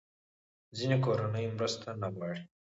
[0.77, 2.43] ځینې کورنۍ مرسته نه غواړي.